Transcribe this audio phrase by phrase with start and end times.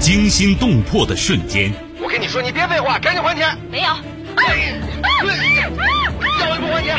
[0.00, 1.70] 惊心动魄的瞬间。
[2.00, 3.54] 我跟你说，你别废话，赶紧还钱。
[3.70, 3.86] 没有。
[3.86, 3.94] 要
[6.56, 6.96] 你不还钱，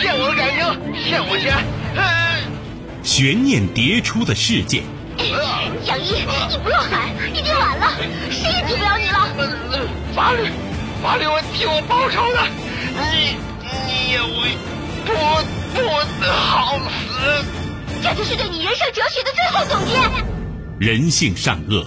[0.00, 0.58] 骗我的感情，
[1.04, 1.54] 骗我钱。
[3.02, 4.82] 悬念迭出的事件。
[5.84, 7.92] 杨一，你不要喊，已经晚了，
[8.30, 9.28] 谁也救不了你了。
[10.16, 10.48] 法律，
[11.02, 12.40] 法律会替我报仇的。
[13.12, 13.36] 你，
[13.86, 14.56] 你也会
[15.04, 15.12] 不
[15.74, 17.44] 不好死。
[18.02, 19.92] 这就是对你人生哲学的最后总结。
[20.78, 21.86] 人性善恶，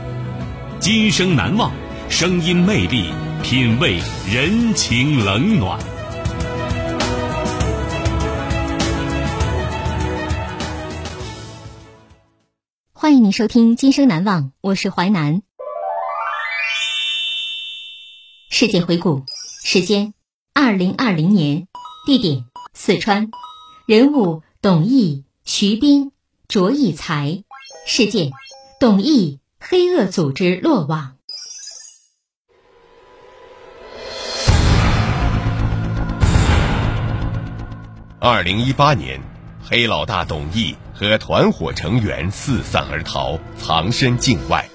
[0.81, 1.71] 今生难忘，
[2.09, 5.79] 声音魅力，品味人情冷暖。
[12.93, 15.43] 欢迎您收听《今生难忘》，我是淮南。
[18.49, 19.23] 世界回顾，
[19.63, 20.15] 时间：
[20.55, 21.67] 二零二零年，
[22.07, 23.29] 地点：四川，
[23.85, 26.11] 人物：董毅、徐斌、
[26.47, 27.43] 卓义才，
[27.85, 28.31] 事件：
[28.79, 31.17] 董毅黑恶组织落网。
[38.19, 39.21] 二零一八年，
[39.63, 40.75] 黑老大董毅。
[40.93, 44.69] 和团伙成员四散而逃，藏身境外。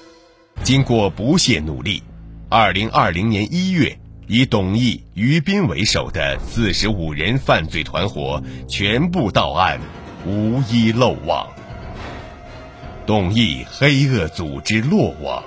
[0.61, 2.03] 经过不懈努力，
[2.49, 9.79] 二零二零年一月，以董毅、于斌为首的四十五人犯罪团伙全部到案，
[10.25, 11.47] 无一漏网。
[13.07, 15.41] 董毅黑恶组织落网。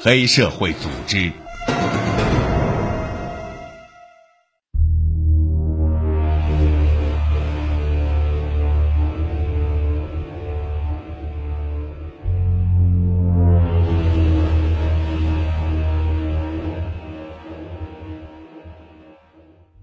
[0.00, 1.30] 黑社会组织。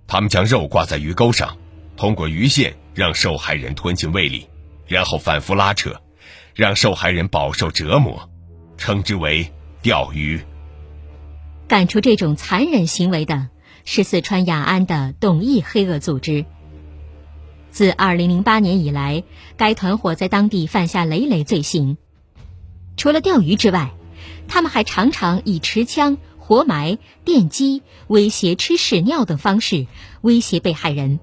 [0.06, 1.56] 他们将肉挂在鱼钩上，
[2.02, 4.48] 通过鱼线让受害人吞进胃里，
[4.88, 6.02] 然后反复拉扯，
[6.56, 8.28] 让受害人饱受折磨，
[8.76, 9.52] 称之为
[9.84, 10.42] 钓鱼。
[11.68, 13.50] 干出这种残忍行为的
[13.86, 16.44] 是四川雅安的董毅黑恶组织。
[17.70, 19.24] 自2008年以来，
[19.56, 21.98] 该团伙在当地犯下累累罪行。
[22.98, 23.92] 除了钓鱼之外，
[24.48, 26.18] 他们还常常以持枪。
[26.40, 29.86] 活埋、电击、威胁吃屎尿等方式
[30.22, 31.20] 威胁被害人，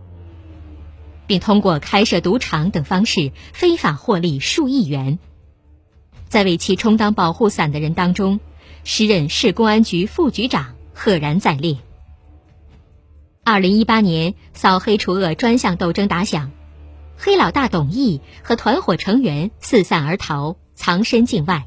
[1.29, 5.21] 并通过开设赌场等方式非法获利数亿元。
[6.29, 8.41] 在为其充当保护伞的人当中，
[8.83, 11.77] 时任市公安局副局长赫然在列。
[13.45, 16.51] 二零一八年扫黑除恶专项斗争打响，
[17.17, 21.67] 黑老大董毅和团伙成员四散而逃，藏身境外。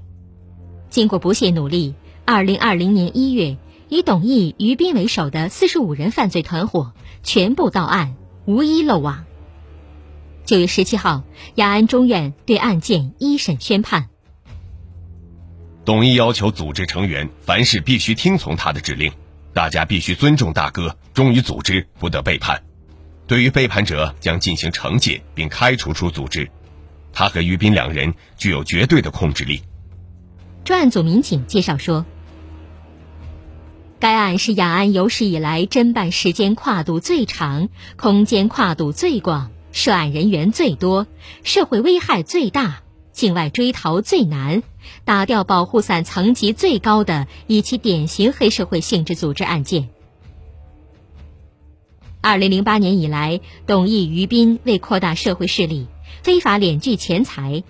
[0.89, 1.95] 经过不懈努力。
[2.23, 3.57] 二零二零年一月，
[3.89, 6.93] 以董毅、于斌为首的四十五人犯罪团伙
[7.23, 9.25] 全部到案，无一漏网。
[10.45, 11.23] 九月十七号，
[11.55, 14.09] 雅安中院对案件一审宣判。
[15.85, 19.11] 董毅要求组织成员凡事必须听从他的指令，
[19.53, 22.61] 大家必须尊重大哥，忠于组织，不得背叛。
[23.27, 26.49] 对于背叛者，将进行惩戒并开除出组织。
[27.13, 29.61] 他和于斌两人具有绝对的控制力。
[30.63, 32.05] 专案组民警介绍说，
[33.99, 41.07] 该案是雅安有史以来侦办时间跨度最长、空间跨度最广、涉案人员最多、
[41.43, 44.63] 社会危害最大、境外追逃最难、
[45.05, 49.89] 打掉保护伞层级最高的一起典型黑社会性质组织案件。
[52.21, 55.87] 二零零八年以来，董毅、于斌为扩大社会势力，
[56.21, 57.63] 非法敛聚钱财，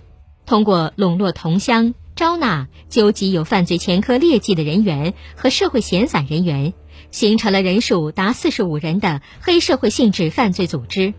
[0.45, 1.93] 通过笼络同乡。
[2.13, 6.73] 招纳、纠集有犯罪前科劣迹的人员和社会闲散人员，
[7.09, 11.15] 形成了人数达四十五人的黑社会性质犯罪组织。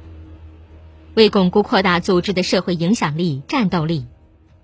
[1.14, 4.06] 为巩固扩大组织的社会影响力、战斗力，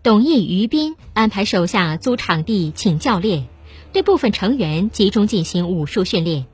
[0.02, 3.46] 董毅、于斌安排手下租场地、请教练，
[3.92, 6.46] 对部分成员集中进行武术训练，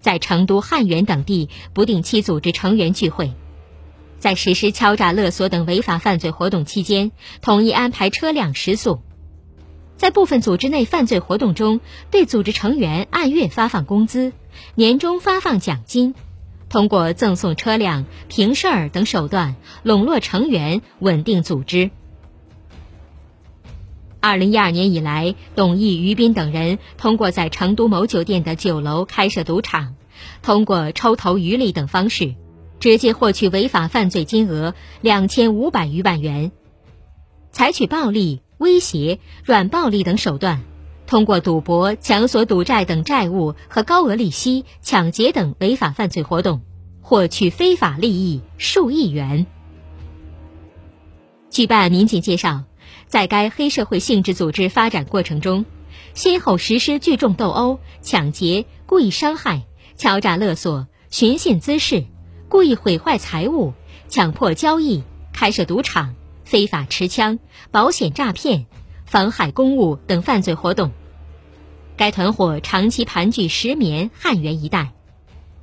[0.00, 3.32] 在成都、汉源等地不定期组织成员聚会。
[4.18, 8.98] 在实施敲诈勒索等违法犯罪活动期间，统一安排车辆食宿；
[9.96, 11.78] 在部分组织内犯罪活动中，
[12.10, 14.32] 对组织成员按月发放工资，
[14.74, 16.16] 年终发放奖金，
[16.68, 21.90] 通过赠送车辆、平事儿等手段笼络成员，稳定组织。
[24.20, 29.94] 二零一二年以来，董毅、于斌等人通过在成都某酒店的酒楼开设赌场，
[30.42, 32.34] 通过抽头渔利等方式，
[32.80, 36.52] 直接获取违法犯罪金额两千五百余万元。
[37.52, 40.62] 采取暴力、威胁、软暴力等手段，
[41.06, 46.62] 通过赌博、强索赌债等债务和高额利息、抢劫等违法犯罪活动，
[47.00, 49.46] 获取非法利益数亿元。
[51.50, 52.64] 据办案民警介绍。
[53.06, 55.64] 在该黑社会性质组织发展过程中，
[56.14, 59.62] 先后实施聚众斗殴、抢劫、故意伤害、
[59.96, 62.06] 敲诈勒索、寻衅滋事、
[62.48, 63.72] 故意毁坏财物、
[64.08, 67.38] 强迫交易、开设赌场、非法持枪、
[67.70, 68.66] 保险诈骗、
[69.14, 70.90] 妨害公务等犯罪活动。
[71.96, 74.90] 该团伙长期盘踞石棉、汉源一带，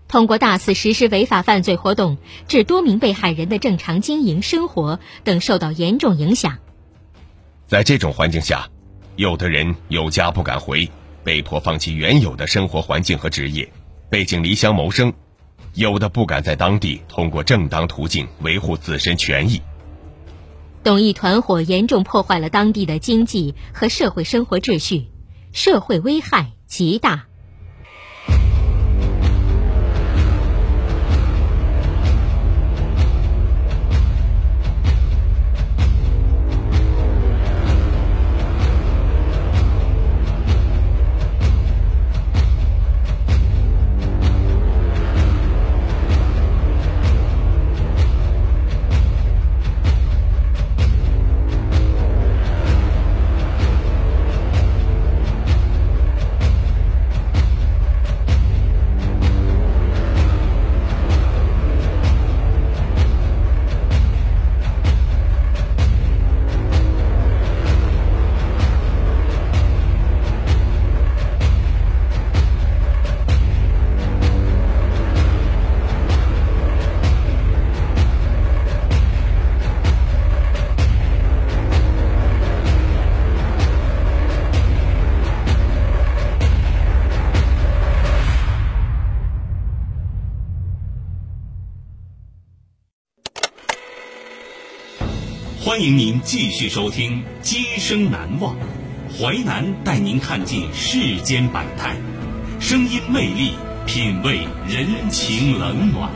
[0.07, 2.17] 通过大肆实施违法犯罪活动，
[2.47, 6.59] 致多名被害人的正常经营生活等受到严重影响。
[7.67, 8.65] 在这种环境下，
[9.17, 10.89] 有的人有家不敢回，
[11.21, 13.69] 被迫放弃原有的生活环境和职业，
[14.09, 15.11] 背井离乡谋生；
[15.73, 19.61] 有的不敢在当地通过正当途径维护自身权益。
[20.83, 25.09] 董毅团伙严重破坏了当地的经济和社会生活秩序，
[25.53, 27.30] 社会危害极大。
[95.71, 98.53] 欢迎您继续收听《今生难忘》，
[99.17, 101.95] 淮南带您看尽世间百态，
[102.59, 103.53] 声音魅力，
[103.85, 106.11] 品味人情冷暖。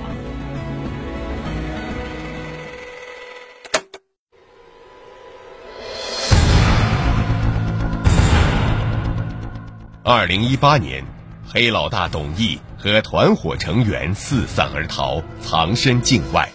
[10.04, 11.02] 二零一八年，
[11.48, 16.52] 黑老大董毅和团伙成员四散而逃，藏身境外。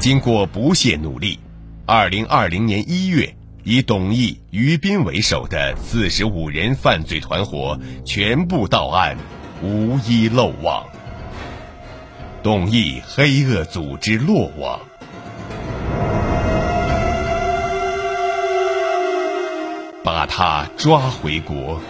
[0.00, 1.38] 经过不懈努力。
[1.86, 9.18] 二零二零年一月，以董毅、于斌为首的四十五人犯罪团伙全部到案，
[9.62, 10.86] 无一漏网。
[12.42, 14.80] 董毅黑恶组织落网，
[20.02, 21.82] 把他抓回国。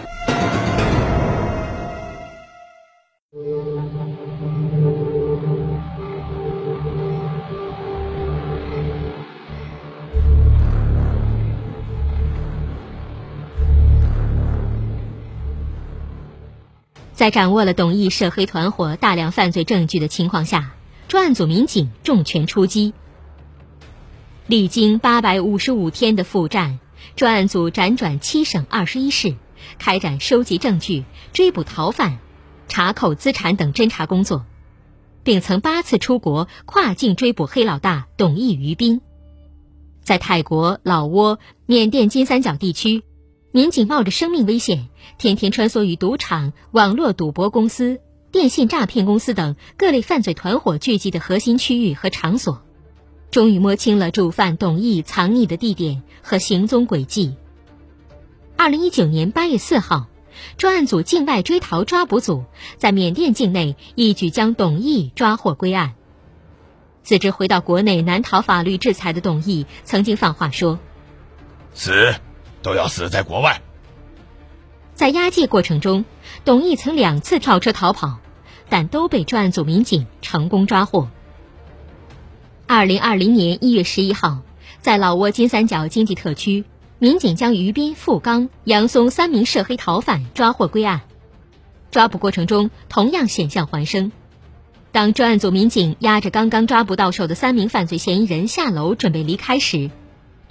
[17.25, 20.75] 在掌握了董毅涉黑团伙大量犯罪证据的情况下，
[21.07, 22.93] 专案组民警重拳出击。
[24.45, 26.77] 历经八百五十五天的复战，
[27.15, 29.33] 专案组辗转七省二十一市，
[29.79, 31.03] 开展收集证据、
[31.33, 32.19] 追捕逃犯、
[32.67, 34.45] 查扣资产等侦查工作，
[35.23, 39.01] 并曾八次出国跨境追捕黑老大董毅、于斌。
[40.03, 43.01] 在泰国、老挝、缅甸金三角地区。
[43.55, 52.61] 民警冒着生命危险，天天穿梭于赌场、网络赌博公司、电信诈骗公司等各类犯罪团伙聚集的核心区域和场所，
[53.31, 57.37] 终于摸清了主犯董毅藏匿的地点和行踪轨迹。
[58.57, 60.07] 二零一九年八月四号，
[60.57, 62.43] 专案组境外追逃抓捕组
[62.75, 65.93] 在缅甸境内一举将董毅抓获归案。
[67.03, 70.77] 自知回到国内难逃法律制裁的董毅，曾经放话说
[71.73, 72.15] ：“死。”
[72.65, 73.61] 都要死在国外。
[74.95, 76.03] 在押解过程中，
[76.45, 78.17] 董毅曾两次跳车逃跑，
[78.69, 81.07] 但都被专案组民警成功抓获。
[82.65, 84.39] 二零二零年一月十一号，
[84.81, 86.65] 在老挝金三角经济特区，
[86.97, 91.01] 民警将于斌、付刚、杨松三名涉黑逃犯抓获归案。
[91.91, 94.11] 抓捕过程中同样险象环生，
[94.91, 99.91] 当专案组民警押着刚刚抓捕到手的三名犯罪嫌疑人下楼准备离开时，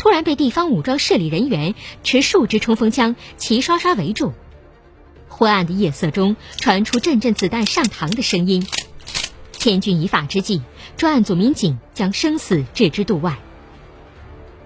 [0.05, 4.35] 突然被地方武装势力人员持数支冲锋枪齐刷刷围住。
[5.31, 8.67] 昏暗的夜色中传出阵阵子弹上膛的声音。
[9.53, 10.61] 千钧一发之际，
[10.99, 13.39] 专案组民警将生死置之度外。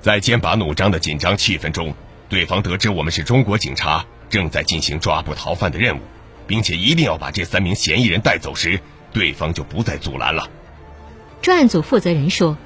[0.03, 1.95] 在剑拔弩张的紧张气氛中，
[2.29, 6.01] 对方得知我们是中国警察，正在进行抓捕逃犯的任务，
[6.49, 8.81] 并且一定要把这三名嫌疑人带走时，
[9.13, 10.51] 对方就不再阻拦了。
[11.41, 12.59] 专案组负责人说。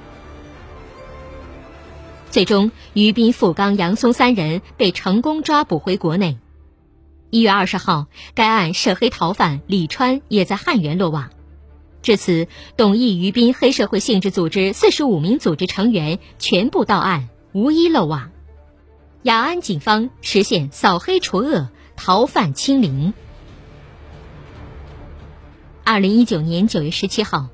[2.32, 6.38] 最终，于斌、付刚、杨松三人被成功抓捕回国内。
[7.28, 11.28] 一月二十号，该案涉黑逃犯李川也在汉源落网。
[12.00, 18.30] 至此，董毅、于斌黑社会性质组织四十五名组织成员全部到案，无一漏网。
[19.24, 23.12] 雅安警方实现扫黑除恶、逃犯清零。
[25.84, 27.48] 二零一九年九月十七号。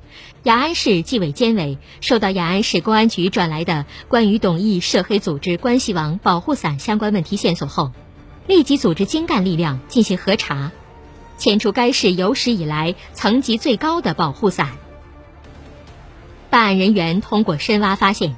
[0.48, 7.92] 雅安市纪委监委收到雅安市公安局转来的关于董毅涉黑组织“关系网”保护伞相关问题线索后，
[8.46, 10.72] 立即组织精干力量进行核查，
[11.36, 14.70] 牵出该市有史以来层级最高的保护伞。
[16.48, 18.34] 办案人员通过深挖发现，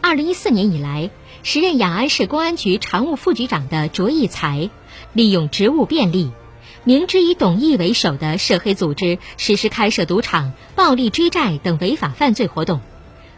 [0.00, 1.10] 二零一四年以来，
[1.42, 4.70] 时任雅安市公安局常务副局长的卓义才，
[5.12, 6.30] 利用职务便利。
[6.88, 12.80] 明知以董毅为首的涉黑组织实施开设赌场、暴力追债等违法犯罪活动，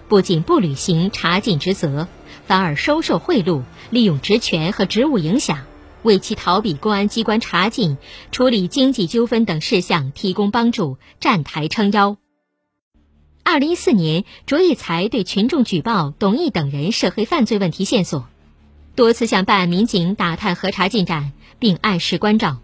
[0.07, 2.07] 不仅不履行查禁职责，
[2.47, 5.65] 反而收受贿赂，利用职权和职务影响，
[6.05, 7.99] 为其逃避公安机关查禁、
[8.31, 12.19] 处理经济纠纷等事项提供帮助，站台撑腰。
[13.43, 18.29] 二零一四年，卓一才对群众举报董毅等人涉黑犯罪问题线索，
[18.95, 22.59] 多次向办案民警打探核查进展，并按时关照。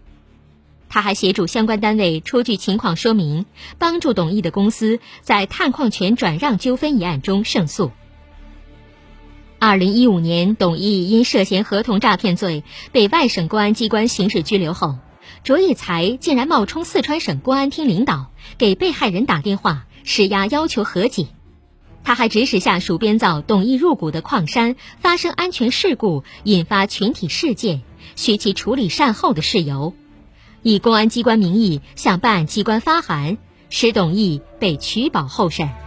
[0.89, 3.45] 他还协助相关单位出具情况说明，
[3.77, 7.91] 帮助董毅的公司在探矿权转让纠纷一案中胜诉。
[9.59, 14.97] 二零一五年，董毅因涉嫌合同诈骗罪被外省公安机关刑事拘留后，
[15.43, 21.27] 卓义才竟然冒充四川省公安厅领导，给被害人打电话施压要求和解。
[22.03, 27.81] 他还指使下属编造董毅入股的矿山发生安全事故，引发群体事件，
[28.15, 29.93] 需其处理善后的事由。
[30.67, 33.37] 以公安机关名义向办案机关发函，
[33.69, 35.86] 使董毅被取保候审。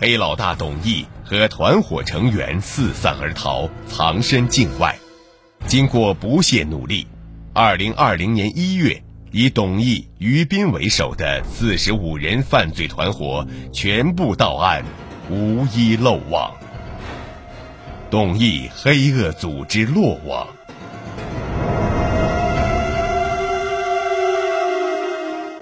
[0.00, 4.96] 黑老大董毅和团伙成员四散而逃，藏身境外。
[5.66, 7.06] 经过不懈努力，
[7.52, 14.82] 二零二零年一月，以董毅、于斌为首的四十五人犯罪团伙全部到案，
[15.28, 16.50] 无一漏网。
[18.10, 20.48] 董毅黑恶组织落网，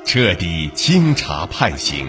[0.05, 2.07] 彻底清查判刑。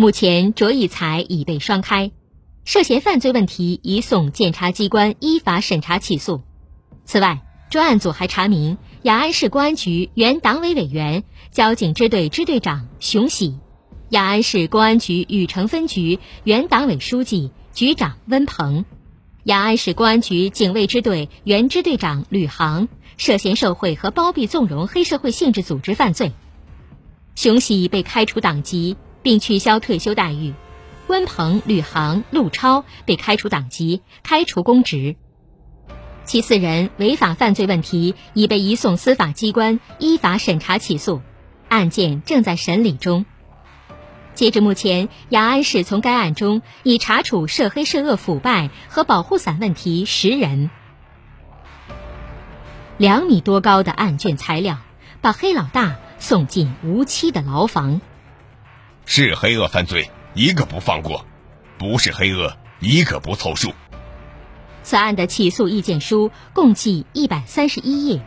[0.00, 2.10] 目前，卓以才已被双开，
[2.64, 6.40] 涉嫌犯罪问题移送检察机关依法审查起诉。
[7.04, 13.58] 此外，专案组还查明，雅安市公安局原党委委员、交警支队支队长熊喜，
[14.08, 18.86] 雅安市公安局禹城分局原党委书记、局长温鹏，
[19.44, 22.88] 雅安市公安局警卫支队原支队长吕航
[23.18, 26.32] 涉嫌受贿和包庇纵容黑社会性质组织犯罪，
[27.34, 30.54] 熊喜被开除党籍并取消退休待遇。
[31.06, 35.16] 温鹏、吕航、陆超被开除党籍、开除公职，
[36.24, 41.20] 其四人违法犯罪问题已被移送司法机关依法审查起诉，
[41.68, 43.26] 案件正在审理中。
[44.34, 50.70] 截至目前，雅安市从该案中已查处涉黑涉恶腐败和保护伞问题十人。
[52.96, 54.78] 两米多高的案卷材料，
[55.20, 58.00] 把黑老大送进无期的牢房。
[59.12, 60.08] 是黑恶犯罪。
[60.34, 61.26] 一个不放过，
[61.76, 63.72] 不是黑恶，一个不凑数。
[64.84, 68.22] 此案的起诉意见书共计一百三十一页，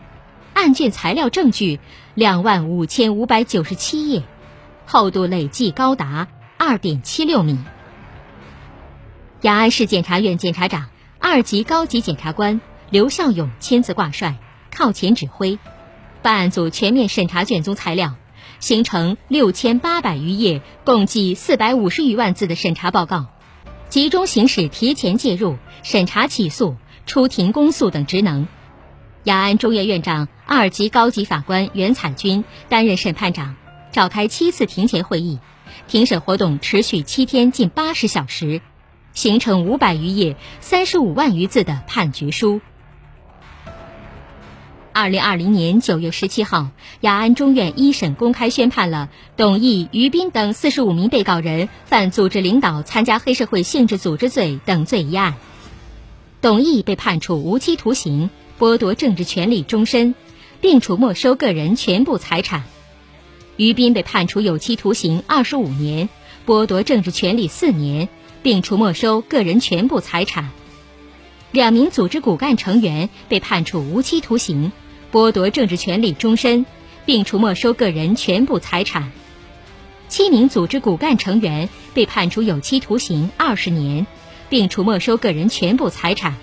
[0.54, 1.80] 案卷材料证据
[2.16, 4.24] 两万五千五百九十七页，
[4.86, 7.58] 厚度累计高达二点七六米。
[9.40, 12.60] 雅安市检察院检察长、二级高级检察官
[12.90, 14.36] 刘孝勇亲自挂帅，
[14.70, 15.58] 靠前指挥，
[16.22, 18.18] 办案组全面审查卷宗材料。
[18.63, 23.25] 形成六千八百余页、共计四百五十余万字的审查报告，
[23.89, 28.48] 集中行使提前介入、审查起诉、出庭公诉等职能。
[29.25, 33.58] 雅安中院院长、二级高级法官袁彩军担任审判长，
[33.91, 35.39] 召开七次庭前会议，
[35.89, 38.62] 庭审活动持续七天，近八十小时，
[39.12, 42.62] 形成五百余页、三十五万余字的判决书。
[44.94, 46.68] 二零二零年九月十七号，
[47.02, 55.34] 雅安中院一审公开宣判了董毅、于斌等四十五名被告人犯组织领导参加黑社会性质组织罪等罪一案。
[56.42, 60.14] 董毅被判处无期徒刑，剥夺政治权利终身，
[60.62, 62.62] 并处没收个人全部财产；
[63.58, 66.08] 于斌被判处有期徒刑二十五年，
[66.46, 68.10] 剥夺政治权利四年，
[68.44, 70.52] 并处没收个人全部财产。
[71.52, 74.72] 两名组织骨干成员被判处无期徒刑。
[75.13, 76.65] 剥夺政治权利终身，
[77.06, 79.12] 并处没收个人全部财产。
[80.10, 84.08] 七名组织骨干成员被判处有期徒刑二十年，
[84.49, 86.36] 并处没收个人全部财产。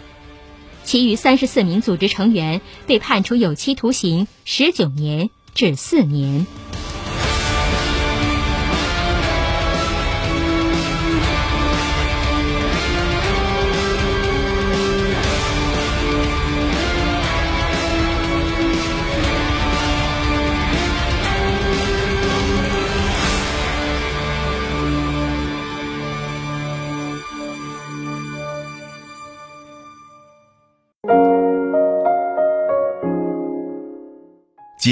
[0.85, 6.47] 其余三十四名组织成员被判处有期徒刑十九年至四年。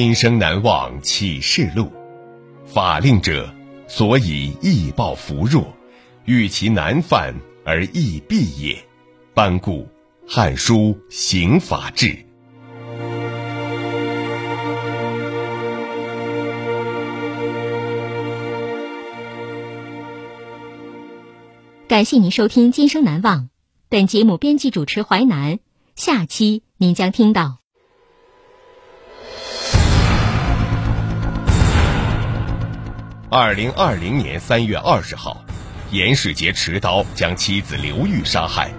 [0.01, 1.91] 今生难忘启示录，
[2.65, 3.53] 法令者，
[3.89, 5.75] 所以易报弗弱，
[6.25, 7.35] 欲其难犯
[7.65, 8.79] 而易避也。
[9.35, 9.89] 班固
[10.33, 12.07] 《汉书·刑法志》。
[21.89, 23.47] 感谢您收听《今生难忘》，
[23.89, 25.59] 本节目编辑主持淮南，
[25.97, 27.59] 下期您将听到。
[33.31, 35.45] 二零二零年三月二十号，
[35.91, 38.71] 严世杰持刀将妻子刘玉杀害，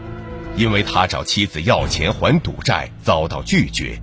[0.56, 4.02] 因为他找妻子要钱还赌债遭到拒绝。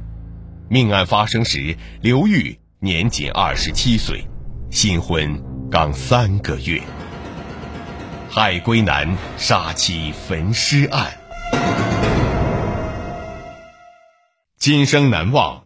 [0.69, 4.25] 命案发生时，刘玉年仅二十七岁，
[4.71, 6.81] 新婚刚三个月。
[8.31, 11.13] 海归男杀妻焚尸案，
[14.61, 15.66] 今生难忘。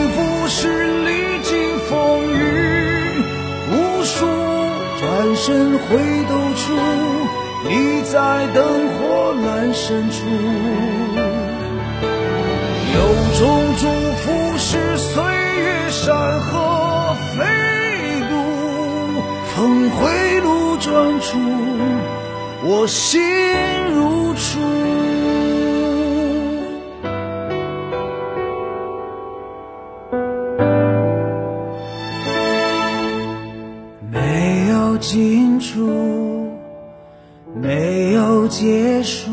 [5.31, 6.75] 转身回头处。
[7.63, 10.25] 你在灯火阑珊处，
[12.93, 12.99] 有
[13.39, 17.45] 种祝福是岁月山河飞
[18.29, 18.33] 渡，
[19.55, 21.39] 峰回路转处，
[22.63, 23.21] 我心
[23.93, 24.59] 如初。
[37.53, 38.41] 没有。
[38.51, 39.31] 结束，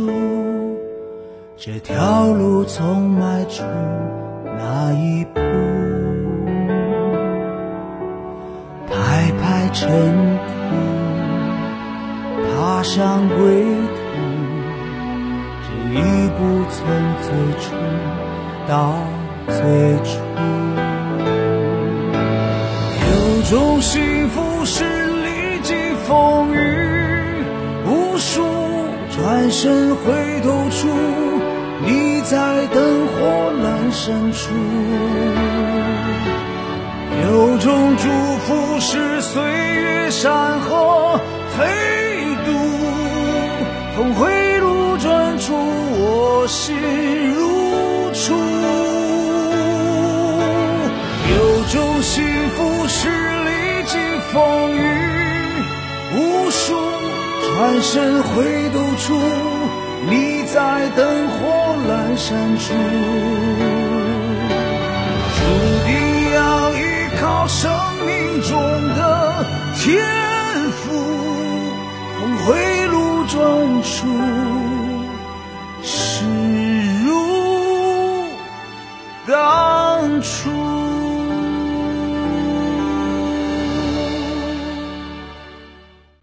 [1.57, 3.65] 这条路从迈出
[4.45, 5.41] 那一步，
[8.87, 10.53] 拍拍尘土，
[12.55, 13.37] 踏上归
[13.97, 14.01] 途，
[15.65, 16.01] 这一
[16.39, 16.39] 步
[16.71, 16.79] 从
[17.25, 17.75] 最初
[18.69, 18.95] 到
[19.49, 19.59] 最
[20.05, 20.21] 初，
[23.03, 25.08] 有种幸福是
[26.09, 26.59] 风雨
[27.85, 28.43] 无数，
[29.15, 30.89] 转身回头处，
[31.85, 34.49] 你在灯火阑珊处。
[37.27, 41.21] 有种祝福是岁月山河
[41.59, 41.67] 飞
[42.47, 42.53] 渡，
[43.95, 46.75] 峰回路转处，我心
[47.35, 48.33] 如初。
[51.31, 51.37] 有
[51.71, 52.25] 种幸
[52.57, 53.11] 福是
[53.45, 54.01] 历经
[54.33, 54.79] 风雨，
[57.59, 59.19] 转身回头处，
[60.09, 62.73] 你在灯火阑珊处。
[65.35, 65.41] 注
[65.85, 65.91] 定
[66.35, 66.77] 要依
[67.21, 67.69] 靠生
[68.07, 68.55] 命中
[68.95, 69.45] 的
[69.75, 69.91] 天
[70.71, 70.87] 赋，
[72.21, 73.37] 峰回路转
[73.83, 74.07] 处，